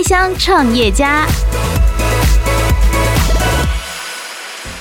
[0.00, 1.26] 开箱创业家。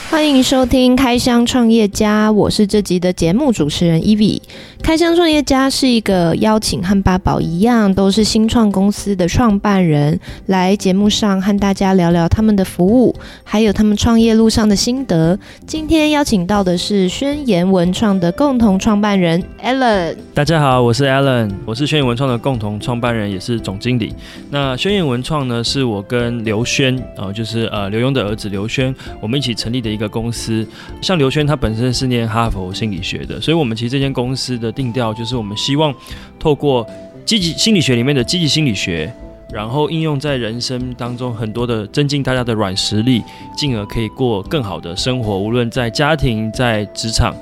[0.10, 4.42] 欢迎收听《开箱创业家》，我是这集的节目主持人 Eve。
[4.82, 15.38] 开箱创业家是一个邀请和八宝一样，都是新创公司的创办人，来节目上和大家聊聊他们的服务，还有他们创业路上的心得。
[15.68, 20.16] 今天邀请到的是宣言文创的共同创办人 Alan。
[20.34, 24.16] 大家好，我是 Alan，我是宣言文创的共同创办人，也是总经理。
[24.50, 30.66] 那宣言文创呢，是我跟刘轩，呃，就是呃刘墉的儿子刘轩，我们一起成立的一一个公司，
[31.02, 35.94] 像刘轩他本身是念哈佛心理学的，所以我们其实这间公司的定调就是，我们希望
[36.40, 36.88] 透过
[37.26, 39.12] 积极心理学里面的积极心理学，
[39.52, 43.22] 然后应用在人生当中很多的增进大家的软实力，
[43.58, 47.36] 进而可以过更好的生活，无论在家庭、在职场。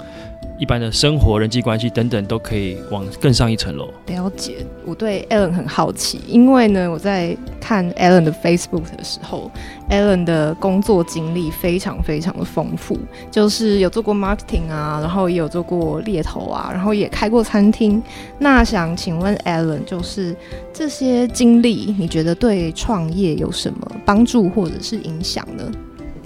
[0.58, 3.90] 一般的生活、人际关系等等，都可以往更上一层楼。
[4.08, 9.52] 了解，我对 Alan 很好奇，因为呢，我在看 Alan 的 Facebook 的时候
[9.90, 12.98] ，Alan 的工作经历非常非常的丰富，
[13.30, 18.02] 就是有做过 marketing 啊，然后也有做过猎头啊，然后也开过餐厅。
[18.40, 20.36] 那想请问 Alan，就是
[20.74, 25.64] 这些经历，你觉得对创业有什么帮助或者是影响呢？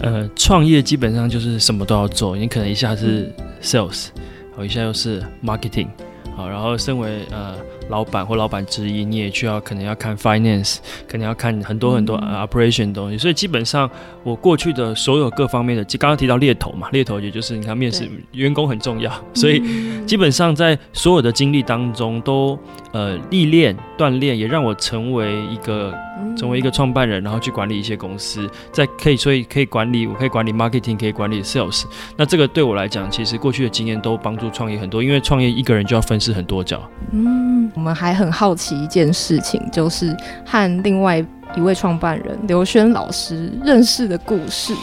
[0.02, 4.08] 呃，创业基本上就是什么都要做，你可能一下是 sales，
[4.56, 5.88] 好，一下又是 marketing，
[6.36, 7.56] 好，然后身为呃。
[7.90, 13.90] 老板或老板之一，你也需要可能要看 finance，可能要看很多很多 operation 的东西，所以基本上
[14.24, 19.62] 我过去的所有各方面的，刚刚提到猎头嘛，猎头也就是你看面试员工很重要，所以
[20.06, 22.58] 基本上在所有的经历当中都
[22.94, 25.94] 呃历练锻炼，也让我成为一个
[26.38, 31.84] 成为一个创办人，然后去管理一些公司，在可以所以可以管理，我可以管理 marketing，可以管理 sales，
[32.16, 37.71] 那这个对我来讲，其实过去的经验都帮助创业很多，因为创业一个人就要分饰很多角，嗯。
[37.74, 41.24] 我们还很好奇一件事情，就是和另外
[41.56, 44.74] 一位创办人刘轩老师认识的故事。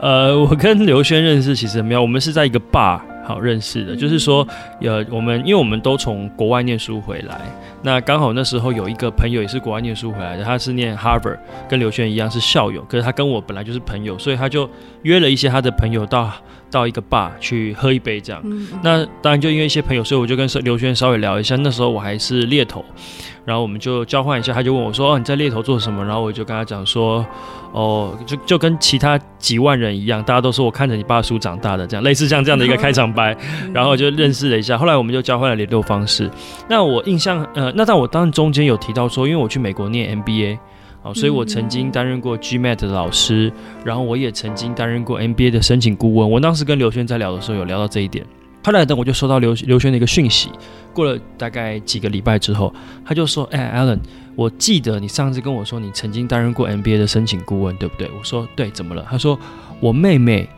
[0.00, 4.46] 呃，我跟刘轩认识其实没有，我们是在一个 bar 好认识的，就是说，
[4.80, 7.40] 呃，我们因为我们都从国外念书回来，
[7.82, 11.38] 那刚好那时候有一个朋友也是国外念书回来的，他是念 Harvard，
[11.68, 14.68] 跟刘轩一样是校友，可是他跟我本来就是朋友，所以他就
[15.02, 16.30] 约了一些他的朋友到。
[16.72, 18.40] 到一个 bar 去喝一杯，这样。
[18.46, 18.80] 嗯嗯。
[18.82, 21.54] 那当然就因为一些朋友，所以我就跟刘轩稍微聊一下。
[21.56, 22.82] 那时候我还是猎头，
[23.44, 24.52] 然后我们就交换一下。
[24.52, 27.24] 他就问我说：“哦，你在猎头做什么？”然后我就跟他讲说
[27.72, 33.36] ：“哦，就就跟其他几万人一样，大家都说我看着你爸书长大的，这样类似像这样的一个开场白。
[33.62, 34.78] 嗯”然后就认识了一下。
[34.78, 36.30] 后来我们就交换了联络方式。
[36.68, 40.58] 那我印象，呃，那但我当然中间有提到说，因为我去美国念 MBA。
[41.04, 43.52] 哦，所以我曾经担任过 GMAT 的老师，
[43.84, 46.30] 然后我也曾经担任过 MBA 的申请顾问。
[46.30, 48.24] 我当时跟刘轩在聊的时候，有聊到这一点。
[48.64, 50.50] 后来等我就收到刘刘轩的一个讯息，
[50.92, 52.72] 过了大概几个礼拜之后，
[53.04, 53.98] 他就说：“哎，Allen，
[54.34, 59.38] 我记得你上次跟我说你曾经担任过 MBA 的申请顾问，对不对？”我说：“对，怎么了？”他说
[59.80, 60.48] ：“我妹妹。”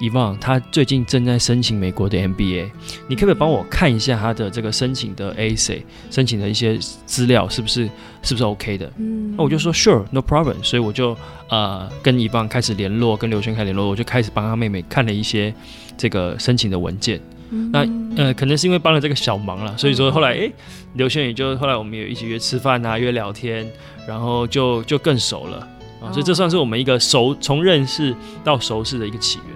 [0.00, 2.68] 以往他最近正在申请美国的 MBA，
[3.06, 6.76] 你可不可以帮我看一下她的这个申请的 essay 申请的一些
[7.06, 7.88] 资料是不是
[8.20, 8.92] 是不是 OK 的？
[8.98, 10.56] 嗯，那我就说 Sure, no problem。
[10.64, 11.16] 所以我就
[11.48, 15.54] 呃跟以往开始联络，跟刘轩开始联络，我就开始帮他妹妹看了一些
[15.96, 17.20] 这个申请的文件。
[17.50, 20.50] 嗯、那呃可能是因为帮了这个小忙了，所以说后来哎，
[20.94, 23.66] 刘轩也就后来我们也一起约吃饭啊，约聊天，
[24.06, 25.58] 然后就就更熟了
[26.00, 29.54] 啊，所以这算是我们一个熟从认识到熟识的一个起源。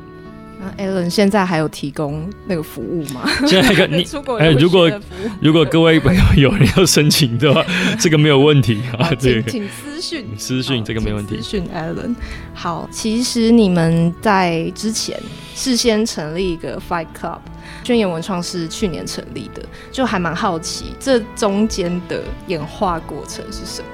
[0.61, 3.31] 那 Alan 现在还有提供那个服务吗？
[3.47, 4.05] 现在一个你
[4.41, 4.91] 哎，如果
[5.41, 7.65] 如果各位朋友有人要申请的话，
[8.01, 9.09] 这个没有问题啊。
[9.21, 11.37] 对，请私讯私讯这个没问题。
[11.37, 12.13] 私讯 Alan。
[12.55, 15.17] 好，其实你们在之前
[15.55, 17.39] 事先成立一个 Fight Club，
[17.85, 23.89] 轩言文创是去年成立的，就还蛮好奇这中间的演化过程是什么？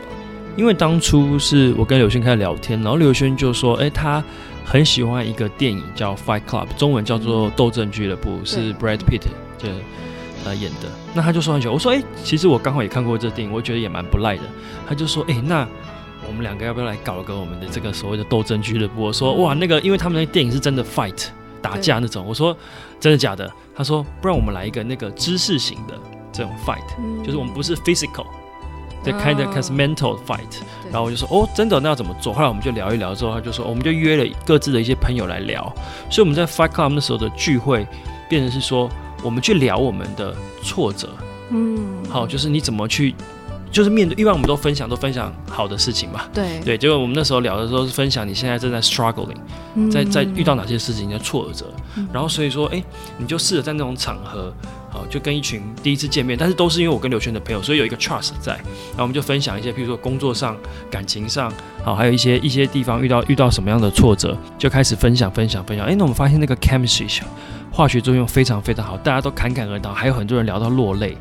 [0.57, 4.23] 因为当初是我跟刘轩开始聊天，然后刘轩就说：“哎，他。”
[4.67, 9.21] 很喜欢一个电影叫《Fight Club》，中文叫做《斗争俱乐部》，是 Brad Pitt
[9.59, 9.69] 就
[10.43, 10.89] 呃演的。
[11.13, 14.43] 那他就说很喜欢，我说哎、欸，其实我刚好也看过这电影，我觉得也蛮不赖的。
[14.89, 15.69] 他就说哎、欸，那
[16.27, 19.03] 我们两个要不要来搞个我们的这个所谓的斗争俱乐部？
[19.03, 21.27] 我说哇，那个因为他们那个电影是真的 fight
[21.61, 22.25] 打架那种。
[22.25, 22.57] 我说
[23.05, 23.53] 真的假的？
[23.77, 25.93] 他说不然我们来一个那个知识型的
[26.33, 28.25] 这种 fight，就是我们不是 physical。
[29.03, 32.33] 在开的开始 mental fight，然后我就说哦，真的那要怎么做？
[32.33, 35.71] 后来我们就聊一聊之后，他就说我们就约了各自的一些朋友来聊，
[36.09, 37.87] 所以我们在 Fight Club 那时候的聚会，
[38.27, 38.89] 变成是说
[39.23, 41.11] 我们去聊我们的挫折，
[41.51, 43.15] 嗯，好，就是你怎么去
[43.75, 46.21] 就是面对，一般我们都分享都分享好的事情嘛。
[46.33, 49.35] 对对，结果我们那时候聊的时候是分享你现在正在 struggling，、
[49.75, 51.67] 嗯、在在遇到哪些事情的挫折，
[51.97, 52.81] 嗯、然后所以说，哎，
[53.19, 54.55] 你就试着在那种场合，
[54.89, 60.57] 好，就跟一群第一次见面，但是都是因为我跟刘轩的朋友，所以有一个 trust 在，然后我们就分享一些，譬如说工作上、
[60.89, 65.85] 感情上，好，还有一些一些地方遇到遇到什么样的挫折，就开始分享分享分享。
[65.85, 67.21] 哎，那我们发现那个 chemistry
[67.73, 71.19] 化学作用非常非常好，大家都侃侃而谈，还有很多人聊到落泪。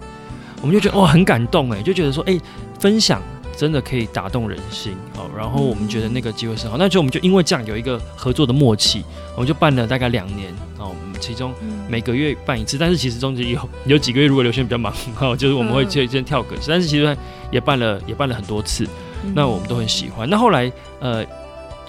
[0.63, 2.39] 我们就觉得哇，很感动哎，就觉得说哎，
[2.79, 3.21] 分享
[3.57, 5.29] 真的可以打动人心哦。
[5.37, 9.03] 然后我们觉得那个机会是好，那就我们就因为这样有一个合作的默契，
[9.35, 10.87] 我们就办了大概两年哦。
[10.87, 11.53] 我们其中
[11.89, 17.17] 每个月办一次，但是其实中间有 有几个月如果刘轩比较忙哈，就是我们会先先跳个，但是其实
[17.51, 18.87] 也办了也办了很多次，
[19.35, 20.29] 那我们都很喜欢。
[20.29, 20.71] 那后来
[21.01, 21.25] 呃，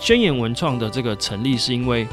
[0.01, 2.05] 宣言文创的这个成立是因为。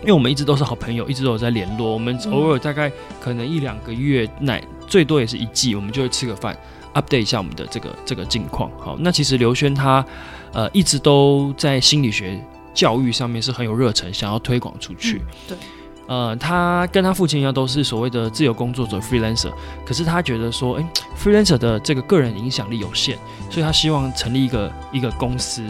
[0.00, 1.90] 因为我们一直都是好朋友，一直都有在联络。
[1.90, 6.56] 我们偶尔大概可能一两个月内，最多也是一季，我们就会吃个饭
[6.94, 8.70] ，update 一下我们的这个这个近况。
[8.78, 10.04] 好，那其实刘轩他
[10.52, 12.40] 呃一直都在心理学
[12.72, 15.18] 教育上面是很有热忱，想要推广出去。
[15.18, 15.58] 嗯、对，
[16.06, 19.52] 呃，他跟他父亲一样都是所谓的自由工作者 freelancer，
[19.86, 20.84] 可是他觉得说，哎
[21.16, 23.16] ，freelancer 的这个个人影响力有限，
[23.50, 25.62] 所以他希望成立一个一个公司。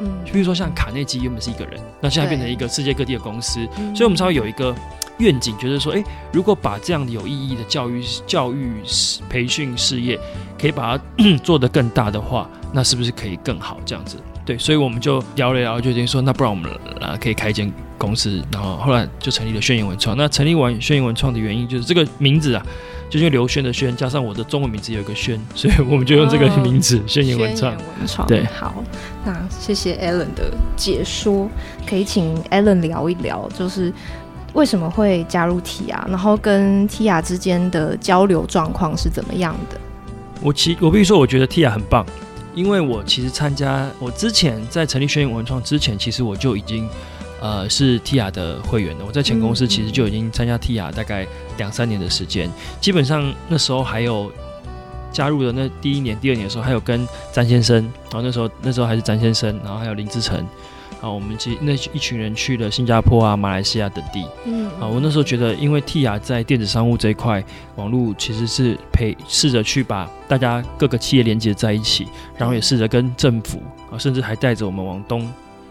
[0.00, 3.64] 嗯，比如说像卡内基原本是一个人，那现在变成一个世界各地的公司，
[3.94, 4.74] 所以我们稍微有一个
[5.18, 6.02] 愿景，觉得说，哎，
[6.32, 8.82] 如果把这样有意义的教育、教育
[9.28, 10.18] 培训事业，
[10.60, 11.04] 可以把它
[11.42, 13.78] 做得更大的话，那是不是可以更好？
[13.84, 16.70] 这样子，对，所以我们就聊了聊，就决定说，那不然我们
[17.00, 20.16] 啊可以开一间公司，然后后来就成立了宣言文创。
[20.16, 22.64] 那成立完宣言文创的原因，就是这个名字啊。
[23.10, 27.76] 就因为刘轩的轩加上我的中文名字有一个轩，所以我们就用这个名字“宣言文创”。
[28.26, 28.82] 对，好，
[29.24, 31.48] 那谢谢 Alan 的解说，
[31.86, 33.92] 可以请 Alan 聊一聊，就是
[34.54, 39.78] 为什么会加入 TIA，然后跟 TIA 之间的交流状况是怎么样的？
[40.40, 42.06] 我其我必须说，我觉得 TIA 很棒，
[42.54, 46.88] 因为我其实参加我之前在成立宣言文创之前，其实我就已经。
[47.40, 49.04] 呃，是 TIA 的会员了。
[49.06, 51.26] 我在前公司其实就已经参加 TIA 大概
[51.58, 52.48] 两三年的时间，
[52.80, 54.32] 基本上那时候还有
[55.12, 57.76] 加入的那第一年、第二年的时候，还有跟詹先生，
[58.10, 60.42] 然后那时候那时候还是詹先生，然后还有林志成，
[61.04, 67.44] 啊，我们其实那一群人去了新加坡啊、马来西亚等地，嗯，啊，我那时候觉得，因为 TIA 在电子商务这一块，
[67.76, 72.06] 网络其实是陪试着去把大家各个企业连接在一起，
[72.38, 75.30] 然后也试着跟政府啊，甚至还带着我们往东。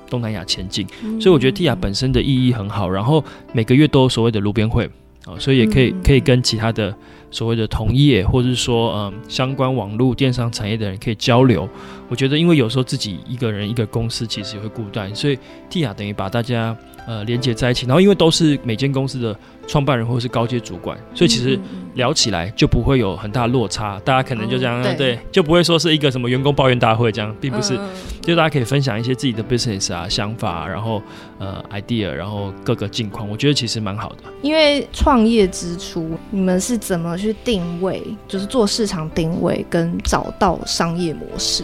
[0.10, 0.86] 东南亚前进，
[1.20, 4.88] 所以我觉得 TIA 本身的意义很好，然后每个月都有所谓的路边会
[5.26, 6.94] 啊，所以也可以可以跟其他的
[7.32, 11.68] 所谓的同业或者是说嗯相关网络电商产业的人可以交流。
[12.14, 16.78] 我觉得因为有时候自己一个人一个公司其实也会孤单，所以 TIA 等于把大家
[17.08, 19.36] 呃连接在一起，然后因为都是每间公司的
[19.68, 21.60] 创办人或者是高阶主管，所以其实
[21.96, 27.90] 聊起来就不会有很大落差，大家可能就这样、嗯、对，对，就不会说是一个什么员工抱怨大会这样，并不是，嗯、
[28.22, 31.02] 就大家可以分享一些自己的 business 啊想法，然后
[31.40, 34.18] 呃 idea，然后各个近况，我觉得其实蛮好的。
[34.44, 41.64] 因为创业之初，你们是怎么去定位，就是做市场定位跟找到商业模式？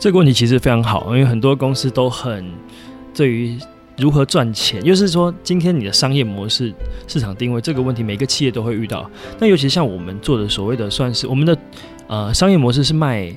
[0.00, 2.44] 这个问题其实非常好，因为很多公司都很
[3.14, 3.56] 对于。
[3.98, 4.82] 如何赚钱？
[4.82, 6.72] 就是说，今天你的商业模式、
[7.06, 9.10] 市场定位这个问题，每个企业都会遇到。
[9.38, 11.58] 那尤其像我们做的所谓的，算是我们的
[12.06, 13.30] 呃商业模式是卖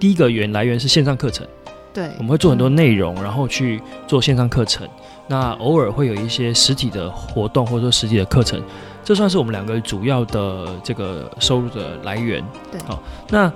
[0.00, 1.46] 第一个源来源是线上课程。
[1.92, 4.88] 对，我们会做很多内容，然后去做线上课程。
[5.26, 8.62] 那偶尔会有一些实体的活动，或者说实体的课程，
[9.04, 12.42] 这算是我们两个主要的这个收入的来源。
[12.72, 13.52] 对，好，那。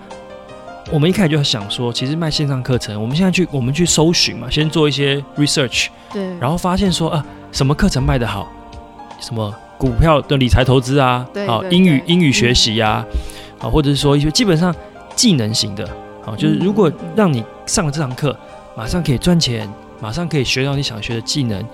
[0.90, 8.50] 我们一开始就想说，其实卖线上课程，我们现在去我们去搜寻嘛，先做一些 research，对，然后发现说啊，什么课程卖得好，
[9.20, 13.06] 什么股票的理财投资啊，好英语英语学习呀，啊，
[13.62, 14.74] 嗯，或者是说一些基本上
[15.14, 15.88] 技能型的，
[16.24, 18.36] 好，就是如果让你上了这堂课，
[18.76, 19.68] 马上可以赚钱，
[20.00, 21.64] 马上可以学到你想学的技能，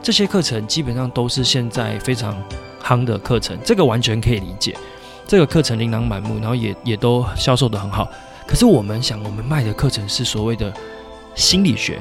[0.00, 2.34] 这些课程基本上都是现在非常
[2.82, 4.74] 夯的课程，这个完全可以理解，
[5.26, 8.08] 这个课程琳琅满目，然后也也都销售的很好。
[8.46, 10.72] 可是我们想，我们卖的课程是所谓的
[11.34, 11.98] 心理学，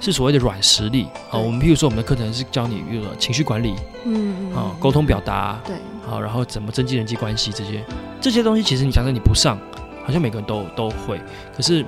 [0.00, 1.38] 是所谓的软实力啊。
[1.38, 3.74] 我们譬如说，我们的课程是教你，比如说情绪管理，
[4.04, 7.84] 嗯，啊，沟通表达，对，好，然后怎么增进人际关系这些
[8.20, 9.56] 这些东西，其实你想想你不上，
[10.04, 11.20] 好像每个人都都会。
[11.56, 11.84] 可是，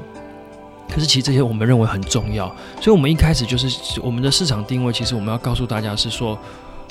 [0.88, 2.46] 可是其实这些我们认为很重要，
[2.80, 6.38] 所以我们一开始就是我们的市场定位，其实我们要告诉大家是说，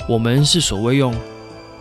[0.06, 1.14] 我们是所谓用。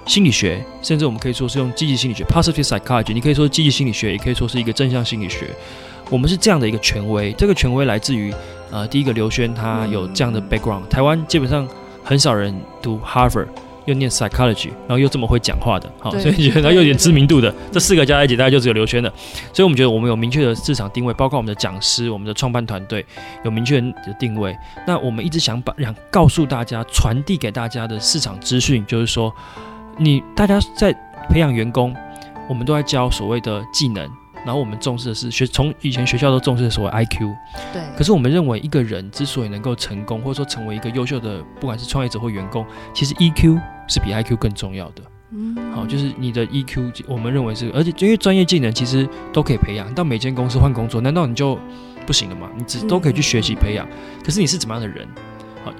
[0.08, 3.14] 心理学，甚至我们可以说是用积极心理学 （positive psychology）。
[3.14, 5.50] 你可以说积极心理学，也可以说是一个正向心理学。
[6.10, 8.34] 我们是这样的一个权威，这个权威来自于
[8.72, 10.88] 呃，第一个刘轩他有这样的 background。
[10.88, 11.68] 台湾基本上
[12.04, 13.48] 很少人读 Harvard，
[13.84, 19.14] 又念 psychology，然后又这么会讲话的，好，对所以觉得他又有点知名度的，这四个加在一起，大概就只有刘轩了。
[19.52, 23.06] 所以我们觉得我们有明确的市场定位，包括我们的讲师、我们的创办团队
[23.44, 24.56] 有明确的定位。
[24.88, 29.34] 那我们一直想把想告诉大家、传递给大家的市场资讯，就是说，
[29.98, 30.94] 你大家在
[31.30, 31.96] 培养员工，
[32.48, 34.10] 我们都在教所谓的技能。
[34.46, 37.20] 然后我们重视的是学，从以前学校都重视的所谓 IQ，
[37.74, 37.82] 对。
[37.98, 45.02] 可是我们认为一个人之所以能够成功，或者说成为一个优秀的，不管是创业者或员工，其实 EQ 是比 IQ 更重要的。
[45.32, 51.60] 嗯，好，就是你的 EQ，我们认为是，而且因为专业技能其实都可以培养，到每间公司换工作，难道你就
[52.06, 52.50] 不行了吗？
[52.56, 53.86] 你只都可以去学习培养。
[53.86, 55.06] 嗯、可是你是怎么样的人？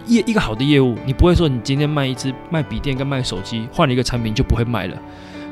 [0.06, 4.98] 业一个好的业务，你不会说你今天卖一支卖笔电跟卖手机换了一个产品就不会卖了。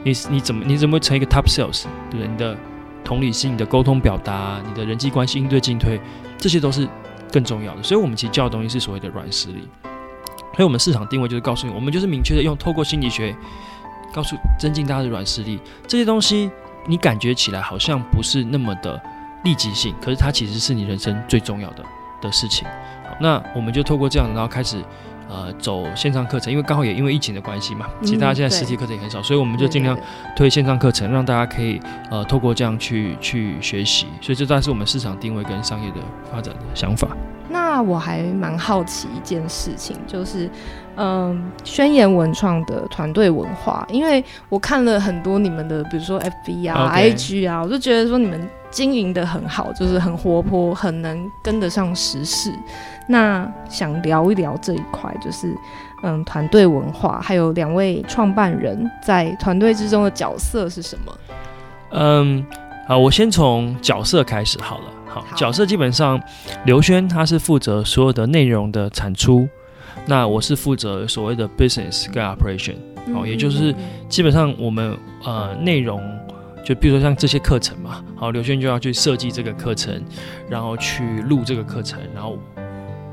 [0.04, 1.86] 你你怎么你怎么会成一个 top sales？
[2.12, 2.28] 对不对？
[2.28, 2.58] 你的
[3.04, 6.00] 同理心、你的沟通表达、你的人际关系应对进退，
[6.38, 6.88] 这些都是
[7.32, 7.84] 更重要的。
[7.84, 9.68] 所以，我们其实教的东西是所谓的软实力。
[10.54, 13.36] 所以，我们市场定位就是告诉你，我们就是明确的用透过心理学，
[14.14, 15.60] 告诉增进大家的软实力。
[15.88, 16.50] 这些东西
[16.88, 19.02] 你感觉起来好像不是那么的
[19.44, 21.84] 立即性，可是它其实是你人生最重要的
[22.22, 22.68] 的事情。
[23.16, 24.84] 好，那我们就透过这样，然后开始。
[25.28, 29.98] 呃，走线上课程，因为刚好也因为疫情的关系嘛，其实大家现在实体课程也很少，嗯、所以我们就尽量
[30.36, 31.82] 推线上课程，让大家可以
[32.12, 35.98] 呃透过这样去去学习，所以这大概是我们市场定位跟商业的
[36.32, 37.08] 发展的想法。
[37.76, 40.50] 那我还蛮好奇一件事情，就是
[40.96, 46.90] 嗯，宣言文创的团队文化，因为我看了很多你们的，比如说 FB 啊.
[46.96, 52.50] IG 啊，我就觉得说你们经营的很好，就是很活泼，很能跟得上时事。
[53.10, 55.54] 那想聊一聊这一块，就是
[56.04, 61.14] 嗯，团队文化，还有两位创办人在团队之中的角色是什么？
[61.92, 62.46] 嗯，
[62.88, 64.84] 好，我先从角色开始好了。
[65.08, 66.22] 好，好角色基本上，
[66.66, 69.48] 刘轩他是负责所有的内容的产出，
[70.06, 72.76] 那我是负责所谓的 business 跟 operation。
[73.14, 73.74] 好，也就是
[74.08, 76.02] 基本上我们呃内容，
[76.64, 80.02] 就比如说像这些课程嘛，好，刘轩就要去设计这个课程，
[80.50, 82.38] 然后去录这个课程，然后。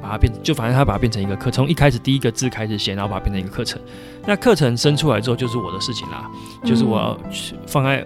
[0.02, 3.80] 把它变，就反正他把它变成一个课，从一开始第一个字开始写，然后把它变成一个课程。
[4.26, 6.28] 那课程生出来之后，就是我的事情啦，
[6.64, 8.04] 就是我要去放在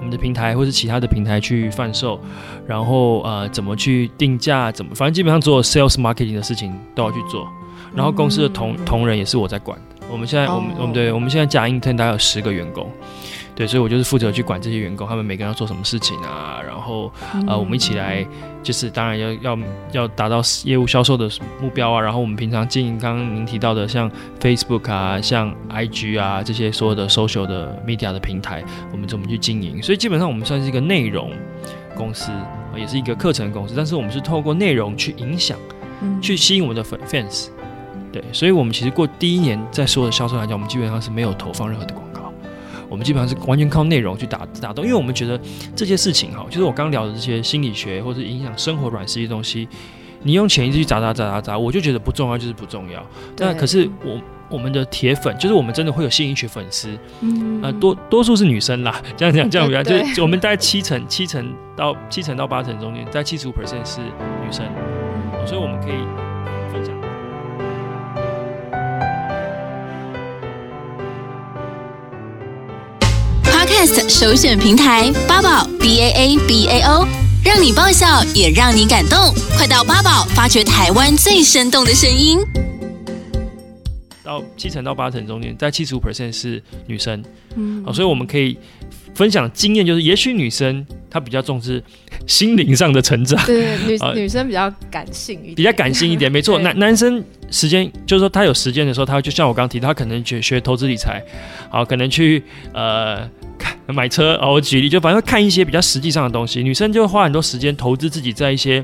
[0.00, 2.18] 我们的平台或是其他的平台去贩售，
[2.66, 7.46] 然后呃怎么去定价，怎么反正基本上做 sales marketing 的事情都要去做。
[7.94, 9.78] 然后公司的同同仁也是我在管。
[10.10, 12.90] 我们现在我们我们对，我们现在假 intern 大概有十个员工。
[13.60, 17.12] 对，所以我就是负责去管这些员工，他们每个人要做什么事情啊，然后
[17.46, 18.26] 呃，我们一起来，
[18.62, 19.58] 就是当然要要
[19.92, 21.28] 要达到业务销售的
[21.60, 29.82] 目标啊，然后我们平常经营，刚刚您提到的像 Facebook 啊，像 IG 啊这些所有的 social 的 media 的平台，我们怎么去经营？
[29.82, 31.30] 所以基本上我们算是一个内容
[31.94, 32.32] 公司，
[32.74, 35.58] 也是一个课程公司，但是我们是透过内容去影响，
[36.22, 37.48] 去吸引我们的粉 fans。
[38.10, 42.09] 对，所以我们其实过第一年在所有的销售来讲，我们基本上是没有投放任何的广告。
[42.90, 45.40] 我们基本上是完全靠内容去打打动，因为我们觉得
[45.76, 49.68] 这些事情哈，就是我刚聊的这些心理学或者影响生活软实力的东西，
[50.24, 53.00] 你用钱一直去砸砸砸砸砸，我就觉得不重要，就是不重要。
[53.38, 54.20] 那可是我
[54.50, 56.88] 我们的铁粉，就是我们真的会有吸引一群粉丝，
[57.20, 64.66] 嗯，呃，多多数是女生啦，这样讲这样比较，就是我们大概七成七成到七成到八成中间，在七十五 percent 是女生，
[65.46, 66.29] 所以我们可以。
[73.86, 77.08] 首选平台八宝 B A A B A O，
[77.42, 82.38] 让你爆笑也让你感动，快到八宝发掘台湾最生动的声音。
[84.22, 87.24] 到七成到八成中间，在七十五 percent 是女生，
[87.56, 88.58] 嗯，好，所以我们可以
[89.14, 91.82] 分享经验，就是也许女生她比较重视
[92.26, 96.58] 心灵上的成长，对，女、 呃、女生比较感性一点，比较感性一点， 没错。
[96.58, 101.24] 男男生时间就是说他有时间的时候，他就像我刚刚提到，他可能去学投资理财，
[101.70, 102.44] 好，可能去
[102.74, 103.26] 呃。
[103.86, 108.80] 买车哦，我举例就反正看一些比较实际上的东西，女生就会花很多时间投资自己在一些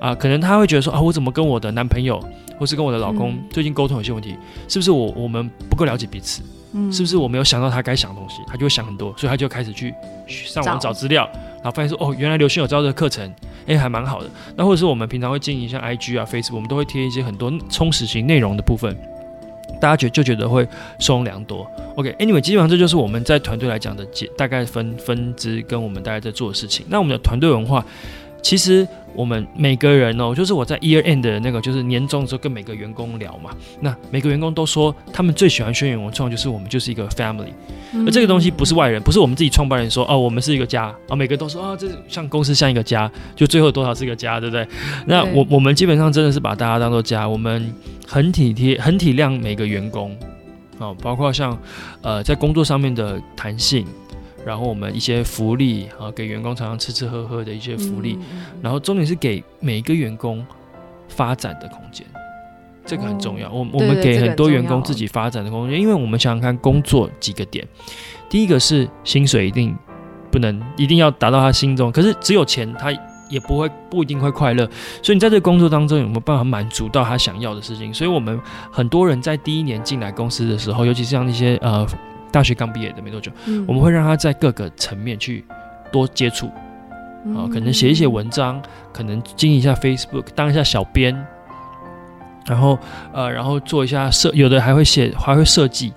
[0.00, 2.20] 啊、呃，可能她会觉得说啊，我怎么跟我的男朋友
[2.58, 4.36] 或是跟我的老公最近沟通有些问题，
[4.68, 6.42] 是不是我我们不够了解彼此？
[6.76, 9.94] 嗯，是不是我没有想到他该想的东西，他就会想很多，所以他就开始去
[10.26, 13.32] 上网找资料，然后发现说哦，原来刘迅有这样的课程，
[13.66, 14.28] 哎，还蛮好的。
[14.56, 18.96] 那或者是我们平常会经营像 IG 啊、Facebook，我们都会贴一些很多充实型内容的部分。
[19.80, 20.66] 大家觉就觉得会
[20.98, 21.66] 松良多。
[21.96, 26.84] OK，Anyway，、基本上这就是我们在团队来讲的大概分分支跟我们大概在做的事情。
[26.88, 27.84] 那我们的团队文化，
[28.44, 33.50] 其实我们每个人哦，就是我在 Year End 的那个，就是年终的时候跟每个员工聊嘛。
[33.80, 37.54] 那每个员工都说，他们最喜欢轩辕文创，就是我们就是一个 family。
[38.06, 41.16] 而这个东西不是外人，不是我们自己创办人说哦，我们是一个家啊。
[41.16, 44.68] 每个人都说啊，这像公司像一个家，就最后多少是一个家，对不对？
[45.06, 47.74] 那我我们基本上真的是把大家当做家，我们。
[48.06, 50.14] 很体贴，很体谅每个员工，
[50.78, 51.58] 哦，包括像
[52.02, 53.84] 呃在工作上面的弹性，
[54.44, 60.44] 然后我们一些福利啊，给员工常常吃吃喝喝的一些福利，嗯、然后重点是给每一个员工
[61.08, 62.06] 发展的空间，
[62.84, 63.48] 这个很重要。
[63.48, 67.66] 哦、我我们给很多员工自己发展的空间，因为我们想想看，工作几个点，
[68.28, 69.74] 第一个是薪水一定
[70.30, 72.92] 不能一定要达到他心中，可是只有钱他。
[73.30, 74.68] 也不会不一定会快乐，
[75.02, 77.92] 所以你在这个工作当中有没有办法满足到他想要的事情？
[77.92, 78.38] 所以我们
[78.70, 81.84] 很多人在第一年进来公司的时候，尤其是像那些呃
[82.34, 85.44] 大学刚毕业的没多久，嗯、我们会让他在各个层面去
[85.92, 88.60] 多接触，啊、呃，可能写一写文章，
[88.92, 91.14] 可能经营一下 Facebook，当一下小编，
[92.46, 92.76] 然后
[93.12, 95.92] 呃，然后做一下设，有的还会写，还会设计。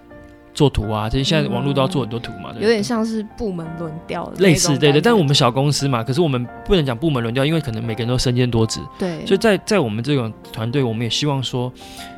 [0.54, 5.00] 做图啊，这些现在网络都要做很多图嘛，有点像是部门轮调的类似，对对。
[5.00, 8.80] 但是我们小公司嘛，可是我们不能讲部门轮调，因为可能每个人都身兼多职。
[8.98, 11.72] 对，所以在在我们这种团队，我们也希望说，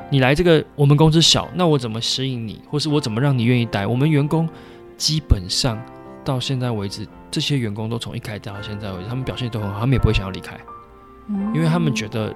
[0.09, 3.85] 你来这个我们公司小，那我怎么适应你，或是我怎么让你愿意待？
[3.85, 4.47] 我们员工
[4.97, 5.79] 基本上
[6.25, 10.57] 到现在为止，这些员工都从一开始到现在为止，他们表现都很好，他们也不会想要离开，
[11.29, 12.35] 嗯，因为他们觉得。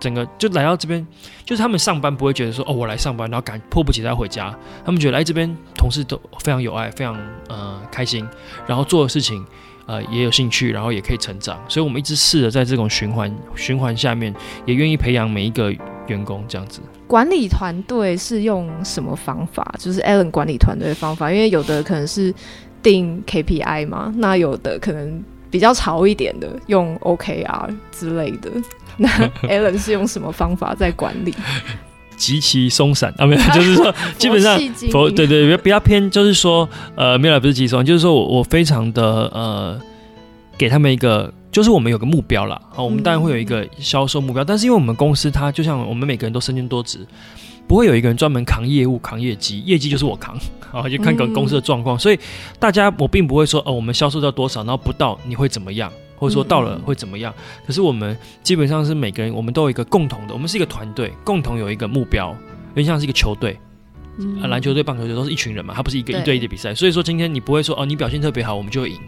[0.00, 1.06] 整个就来到这边，
[1.46, 4.54] 就是他们上班不会觉得说哦，我来上班，然后赶迫不及待回家。
[4.84, 7.16] 他们觉得来这边同事都非常有爱，非常
[7.48, 8.28] 呃开心，
[8.66, 9.42] 然后做的事情
[9.86, 11.58] 呃也有兴趣，然后也可以成长。
[11.68, 14.34] 所以我们一直试着在这种循环循环下面，
[14.66, 15.72] 也愿意培养每一个
[16.06, 16.80] 员工这样子。
[17.06, 19.74] 管理团队是用什么方法？
[19.78, 22.34] 就是 Alan 管理团队的方法，因为有的可能是
[22.82, 28.50] 定 KPI 嘛，那有的可能比较潮一点的用 OKR 之类的。
[28.96, 29.08] 那
[29.48, 31.34] Alan 是用什么方法在管理？
[32.16, 34.56] 极其松散啊，没有， 就是说 基本上，
[34.92, 39.02] 佛对对，比较比较偏，就是说，呃，没有，不是极松，就是说我我非常的
[39.34, 39.80] 呃，
[40.56, 42.60] 给他们一个，就是我们有个目标啦。
[42.68, 47.06] 好，我们当然会有一个销售目标，嗯、但是因为我们公司它就像我们每个人都身兼多职。
[47.68, 50.36] 不会有一个人专门扛业务、扛业绩，业绩就是我扛，
[50.72, 51.96] 啊，就看个公司的状况。
[51.96, 52.18] 嗯、所以
[52.58, 57.32] 大家我并不会说，哦，我们销售到多少，然后不到你会怎么样，或者说到了会怎么样。
[57.38, 62.36] 嗯、可是我们基本上是每个人，我们都有一个共同的，我们是一个团队，共同有一个目标，
[62.74, 63.56] 有点像是一个球队，
[64.18, 66.74] 嗯、篮球队、棒球队都是一群人嘛，它不是一个一对一的比赛。
[66.74, 68.98] 所以说今天你不会说，哦，你表现特别好，我们就会赢。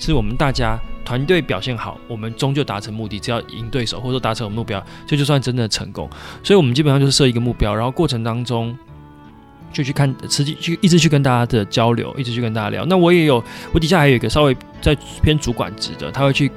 [0.00, 3.20] 是我们大家团队表现好，我们终究达成目的。
[3.20, 6.08] 只要赢对手，或者说达成我们目标，这就算真的成功。
[6.42, 8.76] 所以，我们基本上就是设一个目标，然后过程当中
[9.72, 12.84] 就去看，实际去一直去跟大家的交流，一直去跟大家聊。
[12.86, 16.50] 那我也有，我底下还有一个稍微在偏主管职的，他会去。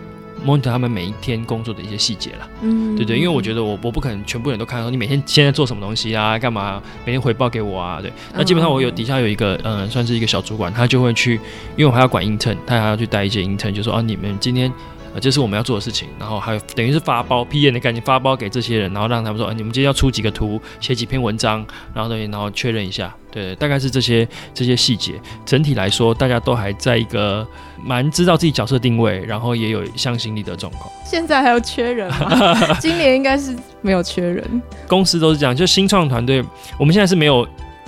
[0.45, 11.35] Monitor 他们每一天工作的一些细节啦，嗯，对对，因为我觉得我我不可能全部人都看到你每天现在做什么东西啊，干嘛，每天回报给我啊，对，那基本上我有底下有一个，嗯，算是一个小主管，他就会去，
[11.75, 14.71] 因为我还要管 intern，他还要去带一些 intern，就说啊，你们今天。
[15.19, 25.13] 这是我们要做的事情，然后还有等于是发包 P N 的概念，发包给这些人，然后让他们说，你们今天要出几个图，写几篇文章，然后等于然后确认一下，对，大概是这些这些细节。
[25.45, 27.47] 整体来说，大家都还在一个
[27.83, 30.91] 蛮知道自己角色定位，然后也有向心力的状况。
[31.05, 32.77] 现在还有缺人吗？
[32.79, 34.61] 今年应该是没有缺人。
[34.87, 36.43] 公司都是这样，就新创团队，
[36.77, 37.47] 我们现在是没有。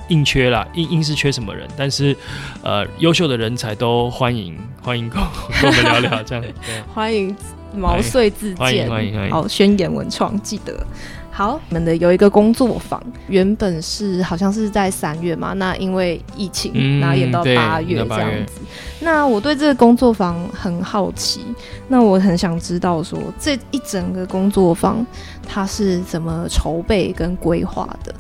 [0.10, 2.16] 硬缺啦，硬硬是缺什么人，但是，
[2.62, 5.20] 呃，优秀的人才都欢迎，欢迎跟
[5.62, 6.44] 跟我们聊聊这样。
[6.44, 6.54] 对，
[6.94, 7.36] 欢迎
[7.76, 9.32] 毛遂自荐，欢迎欢迎欢迎。
[9.32, 10.86] 好，宣言文创记得。
[11.32, 18.60] 好，我们的有一个工作坊，原本是好像是在三月嘛，那因为疫情，嗯、然后延到八月这样子。
[19.00, 21.46] 那我对这个工作坊很好奇，
[21.88, 25.06] 那我很想知道说，这一整个工作坊
[25.48, 28.14] 它是怎么筹备跟规划的？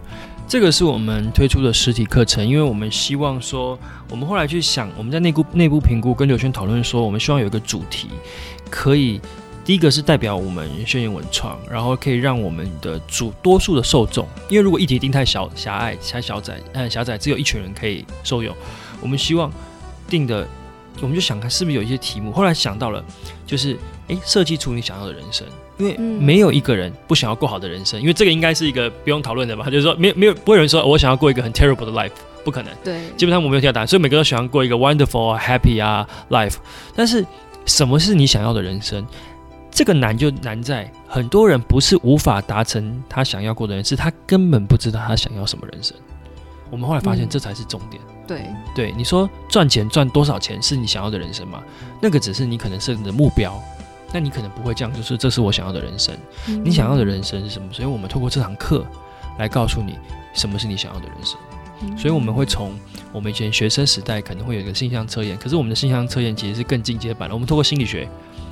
[0.50, 3.78] 这个是我们推出的实体课程，因为我们希望说，
[4.10, 8.08] 我们后来去想，我们在内部内部评估跟刘轩讨论说，我们希望有一个主题，
[8.68, 9.22] 可以
[9.64, 18.52] 第一个是代表我们宣言文创，然后可以让我们的主多数的受众，因为如果议题定太小狭隘、太小窄、嗯狭窄，只有一群人可以受用，
[19.02, 19.52] 我们希望
[20.08, 20.48] 定的，
[21.02, 23.04] 我们就想看是不是有一些题目，后来想到了，
[23.46, 25.46] 就是诶，设计出你想要的人生。
[25.78, 29.64] 因为没有一个人不想要过好的人生，因为这个应该是一个不用讨论的吧？
[29.66, 32.12] 就是说，没有没有不会有人说我想要过一个很 terrible 的 life，
[32.44, 32.74] 不可能。
[32.84, 36.56] 对，基本上我没有听到答案，所以每个人都喜欢过一个 wonderful、happy 啊 life。
[36.94, 37.26] 但是
[37.66, 39.08] 什么是你想要的人生？
[39.72, 45.96] 这个难就难在很多人不是无法达成他想要过的人生，是他根本不知道他想要什么人生。
[46.70, 48.02] 我们后来发现这才是重点。
[48.10, 51.64] 嗯、对对，你说赚钱赚多少钱是你想要的人生吗？
[52.00, 53.60] 那个只是你可能设定的目标。
[54.12, 56.18] 那你可能不会这样，就是这是我想要的人生。
[56.48, 57.68] 嗯、你想要的人生是什么？
[57.72, 58.84] 所以我们透过这堂课
[59.38, 60.00] 来告诉你
[60.34, 61.38] 什么是你想要的人生。
[61.82, 62.74] 嗯、所以我们会从
[63.12, 67.36] 我们以前学生时代可能会有一个性向测验，可是我们的性向测验其实是更进阶版的。
[67.36, 68.10] 我们透过心理学，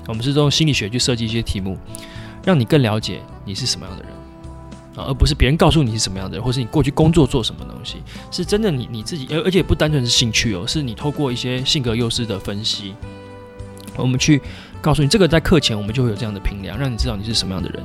[0.07, 1.75] 我们是用心理学去设计一些题目，
[2.43, 4.11] 让你更了解你是什么样的人。
[4.97, 7.97] 啊，而不是别人告诉你是什么样的人，或是你过去工作做什么东西，
[8.31, 12.95] 是真的你你自己，而而且不单纯是兴趣哦，是你透过一些性格优势的分析，
[13.95, 14.41] 我们去
[14.81, 17.83] 告诉你这个在课前我们就会有这样的评量，让你知道你是什么样的人。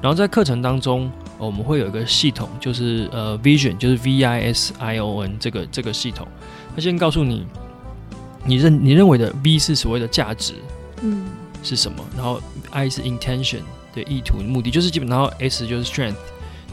[0.00, 6.26] 然后在课程当中，我们会有一个系统，就是呃 Vision，就是 V I S I O N 这个这个系统，
[6.74, 7.46] 它先告诉你，
[8.44, 10.54] 你认你认为的 V 是所谓的价值，
[11.02, 11.24] 嗯，
[11.62, 12.04] 是什么？
[12.16, 13.60] 然后 I 是 Intention
[13.94, 16.16] 的意图目的，就是基本上，然后 S 就是 Strength。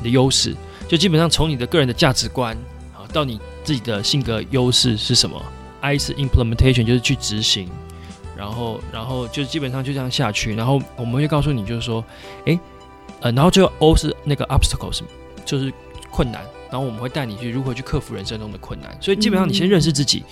[0.01, 0.55] 的优势，
[0.87, 2.57] 就基本上从你的个人的价值观，
[2.91, 5.41] 好到你自己的性格优势是什么
[5.79, 7.69] ？I 是 implementation，就是去执行，
[8.35, 12.03] 然后，然后就基本上就这样下去，然后我们会告诉你，就是说，
[12.45, 12.59] 诶，
[13.19, 15.01] 呃，然后最后 O 是那个 obstacles，
[15.45, 15.71] 就是
[16.09, 20.23] 困难，然后我们会带你去如何去克服人生中的困难，所以基本上你先认识自己。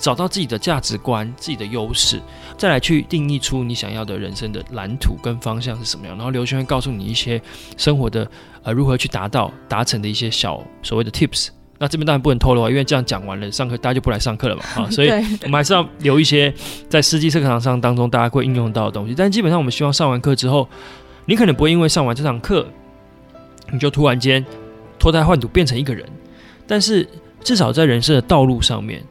[0.00, 2.20] 找到自己的价值观、自己的优势，
[2.58, 6.16] 再来去定义出你想要的人生的蓝图跟方向是什么样。
[6.16, 7.40] 然后刘轩会告诉你一些
[7.76, 8.28] 生活的
[8.64, 11.48] 呃如何去达到达成的一些小所谓的 tips。
[11.78, 15.10] 那这边当然不能透露啊，因为这样讲完了，上课大家就不来上课了嘛啊， 所以
[15.42, 16.52] 我们还是要留一些
[16.88, 19.14] 在实际课堂上当中大家会应用到的东西。
[19.14, 20.68] 但基本上我们希望上完课之后，
[21.26, 22.66] 你可能不会因为上完这堂课，
[23.70, 24.44] 你就突然间
[24.98, 26.08] 脱胎换骨变成一个人，
[26.66, 27.08] 但是
[27.42, 29.02] 至少在人生的道路上面。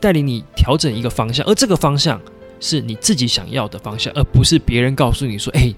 [0.00, 2.20] 带领你调整一个方向，而这个方向
[2.60, 5.74] 是你自己想要的方向，而不是别人告诉你说：“哎，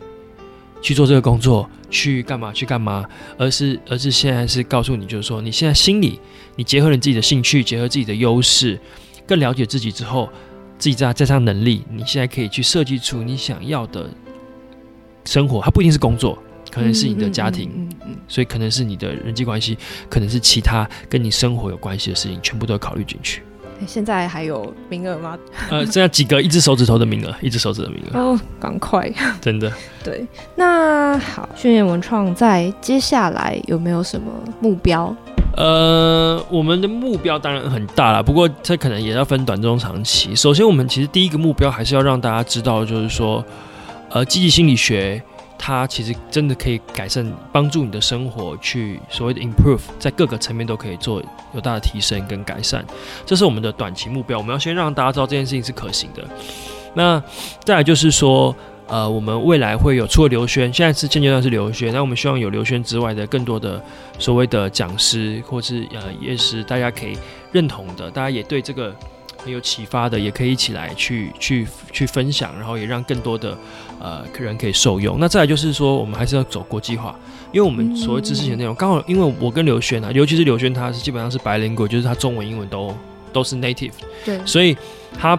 [0.82, 3.04] 去做这个工作，去干嘛，去干嘛。”
[3.38, 6.20] 而是，而是现在是告诉你，就是说，你现在心里，
[6.56, 8.78] 你结合了你自己的兴趣，结合自己的优势，
[9.26, 10.28] 更了解自己之后，
[10.78, 14.08] 自己再加上能力，你现在可以去设计出你想要的
[15.24, 15.60] 生活。
[15.62, 16.38] 它不一定是工作，
[16.70, 19.76] 可能是你的家庭，嗯嗯嗯嗯，所以可能是你的人际关系，
[20.08, 23.42] 可能是其他跟你生活有关系的事情，全部都要考虑进去。
[23.86, 25.38] 现在还有名额吗？
[25.70, 28.18] 呃，剩下几个，一只手指头的名额，一只手指的名额。
[28.18, 29.10] 哦，赶快！
[29.40, 29.72] 真的。
[30.04, 35.14] 对，那好，宣言文创在接下来有没有什么目标？
[35.56, 40.34] 呃，我们的目标当然很大了，不过这可能也要分短、中、长期。
[40.34, 43.44] 首先，我们其实第一个目标还是要让大家知道，就是说，
[44.10, 45.20] 呃，积极心理学。
[45.62, 52.82] 它其实真的可以改善，帮助你的生活去所谓的 improve，在各个层面都可以做有大的提升跟改善，
[53.26, 54.38] 这是我们的短期目标。
[54.38, 56.24] 我们要先让大家知道这件事情是可行的。
[56.94, 57.22] 那
[57.62, 63.78] 再来就是说，呃，我们未来会有除了刘轩，现在是现阶段是刘轩，那我们希望有刘轩之外的更多的
[64.18, 67.18] 所谓的讲师，或是呃也是大家可以
[67.52, 68.96] 认同的，大家也对这个。
[69.42, 73.56] 很有启发的，也可以一起来去去去分享，然后也让更多的
[73.98, 75.18] 呃客人可以受用。
[75.18, 77.18] 那再来就是说，我们还是要走国际化，
[77.52, 82.94] 因为我们所谓知识型内容，刚好因为我跟刘轩啊，尤其是刘轩，他是基本上是 bilingual，就是他中文、英文都
[83.32, 83.92] 都是 native，
[84.24, 84.76] 对，所以
[85.18, 85.38] 他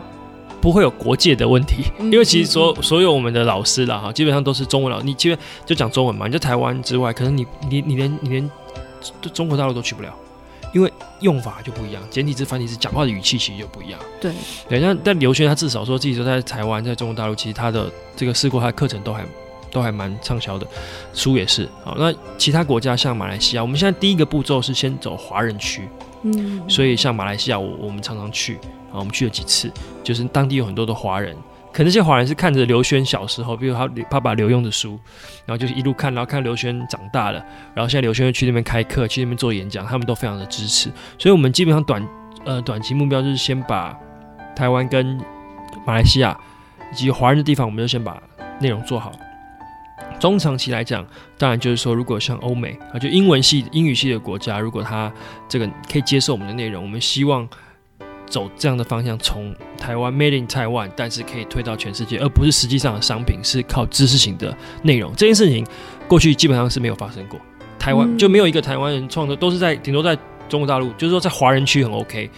[0.60, 1.84] 不会有国界的问题。
[2.00, 8.52] 因为其实所所有我们的老师啦哈，基本上都是中文老师，你基本就讲中文嘛，你在台湾之外，可能你你你连你连
[9.34, 10.14] 中国大陆都去不了。
[10.74, 14.00] 因为用法就不一样，简体字、繁体字讲话的语气其实就不一样。
[14.20, 14.32] 对，
[14.70, 19.26] 对，但但刘轩他至少说自己说在台湾，在中国大陆，其实他的这个试过，他的课程都还
[19.70, 20.66] 都还蛮畅销的，
[21.14, 21.68] 书也是。
[21.84, 25.88] 好，那其他国家像马来西亚，我们现在第一个步骤是先走华人区，
[26.24, 28.56] 嗯，所以像马来西亚，我我们常常去，
[28.92, 29.72] 啊，我们去了几次，
[30.04, 31.36] 就是当地有很多的华人。
[31.74, 35.00] 可能这些华人是看着刘轩小时候，比如他爸爸刘墉的书，
[35.46, 40.92] 然后就是一路看，然后看刘轩长大了，然后现在刘轩又去那边开课，去那边做演讲，他们都非常的支持。
[41.18, 42.06] 所以，我们基本上短
[42.44, 43.98] 呃短期目标就是先把
[44.54, 45.18] 台湾跟
[45.86, 46.38] 马来西亚
[46.92, 48.22] 以及华人的地方，我们就先把
[48.60, 49.14] 内容做好。
[50.20, 51.06] 中长期来讲，
[51.38, 55.12] 当然就是说，如果像欧美啊，就英文系、英语系的国家，如果他
[55.48, 57.48] 这个可以接受我们的内容，我们希望。
[58.32, 65.14] 走这样的方向，从台湾 Made in Taiwan，但是可以推到全世界，而不是实际上的商品是靠知识型的内容。
[65.16, 65.68] 这件事情
[66.08, 67.40] 过去基本上是没有发生过，
[67.78, 70.18] 台湾、嗯、就没有一个台湾人创作，都是在顶多在
[70.48, 72.30] 中国大陆，就是说在华人区很 OK。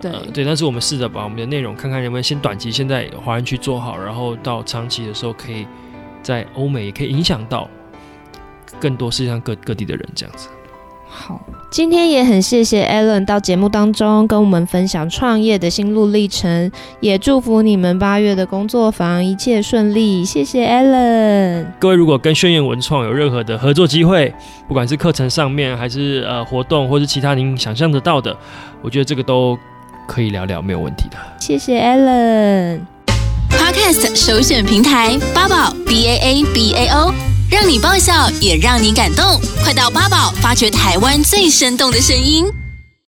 [0.00, 5.66] 对、呃、对，但是我们试着把我们的内容看看能不能先短期先在华人区做好，然后到长期的时候，可以
[6.22, 7.68] 在欧美也可以影响到
[8.80, 10.48] 更多世界上各各地的人这样子。
[11.06, 11.40] 好，
[11.74, 20.24] 今天也很谢谢 Alan 到节目当中跟我们分享创业的心路历程，也祝福你们八月的工作坊一切顺利。
[20.24, 21.66] 谢谢 Alan。
[21.80, 24.32] 各位如果跟轩辕文创有任何的合作机会，
[24.68, 28.36] 不管是课程上面，还是呃活动，或是其他您想象得到的，
[28.80, 29.58] 我觉得这个都
[30.06, 31.16] 可以聊聊，没有问题的。
[31.40, 32.82] 谢谢 Alan。
[33.50, 37.33] Podcast 首选平台八宝 B A A B A O。
[37.54, 42.63] 让你爆笑，也让你感动，快到八宝发掘台湾最生动的声音。